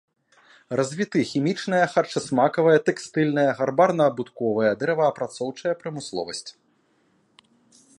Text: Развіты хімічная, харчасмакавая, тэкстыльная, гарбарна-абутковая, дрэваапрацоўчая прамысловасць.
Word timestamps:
Развіты 0.79 1.19
хімічная, 1.31 1.81
харчасмакавая, 1.97 2.75
тэкстыльная, 2.87 3.45
гарбарна-абутковая, 3.61 4.71
дрэваапрацоўчая 4.85 5.75
прамысловасць. 5.85 6.49